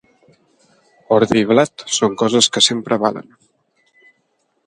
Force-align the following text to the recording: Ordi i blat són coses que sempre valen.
Ordi 1.17 1.37
i 1.41 1.49
blat 1.51 1.85
són 1.99 2.17
coses 2.23 2.49
que 2.55 2.65
sempre 2.71 2.99
valen. 3.05 3.29